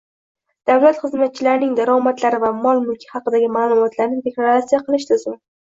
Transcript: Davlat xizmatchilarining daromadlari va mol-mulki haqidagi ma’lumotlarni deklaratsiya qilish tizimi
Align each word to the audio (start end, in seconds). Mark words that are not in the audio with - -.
Davlat 0.69 1.01
xizmatchilarining 1.03 1.75
daromadlari 1.81 2.41
va 2.47 2.51
mol-mulki 2.65 3.13
haqidagi 3.15 3.53
ma’lumotlarni 3.61 4.21
deklaratsiya 4.31 4.85
qilish 4.91 5.11
tizimi 5.15 5.43